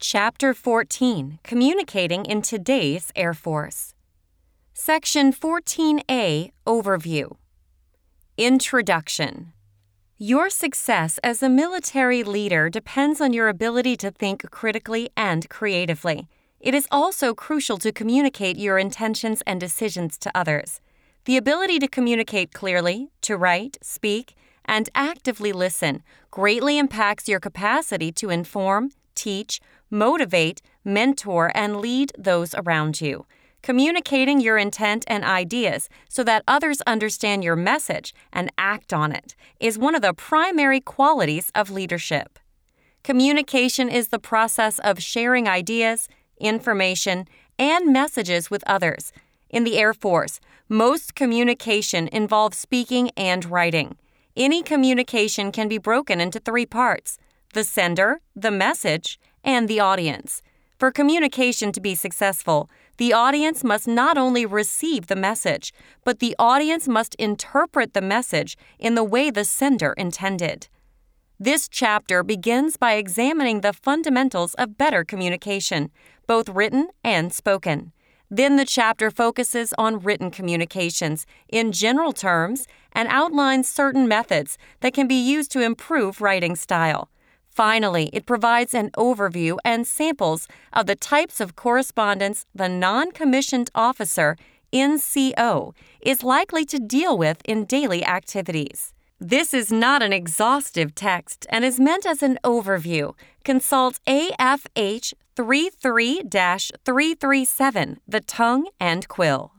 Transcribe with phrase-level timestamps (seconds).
[0.00, 3.94] Chapter 14 Communicating in Today's Air Force.
[4.72, 7.36] Section 14A Overview
[8.36, 9.52] Introduction
[10.16, 16.28] Your success as a military leader depends on your ability to think critically and creatively.
[16.60, 20.80] It is also crucial to communicate your intentions and decisions to others.
[21.24, 28.12] The ability to communicate clearly, to write, speak, and actively listen greatly impacts your capacity
[28.12, 29.60] to inform, teach,
[29.90, 33.26] motivate, mentor, and lead those around you.
[33.62, 39.34] Communicating your intent and ideas so that others understand your message and act on it
[39.60, 42.38] is one of the primary qualities of leadership.
[43.02, 47.26] Communication is the process of sharing ideas, information,
[47.58, 49.12] and messages with others.
[49.50, 53.96] In the Air Force, most communication involves speaking and writing.
[54.36, 57.18] Any communication can be broken into three parts
[57.54, 60.42] the sender, the message, and the audience.
[60.78, 65.72] For communication to be successful, the audience must not only receive the message,
[66.04, 70.68] but the audience must interpret the message in the way the sender intended.
[71.40, 75.90] This chapter begins by examining the fundamentals of better communication,
[76.26, 77.92] both written and spoken.
[78.30, 84.92] Then the chapter focuses on written communications in general terms and outlines certain methods that
[84.92, 87.08] can be used to improve writing style.
[87.58, 93.68] Finally, it provides an overview and samples of the types of correspondence the non commissioned
[93.74, 94.36] officer,
[94.72, 98.94] NCO, is likely to deal with in daily activities.
[99.18, 103.14] This is not an exhaustive text and is meant as an overview.
[103.42, 109.57] Consult AFH 33 337, The Tongue and Quill.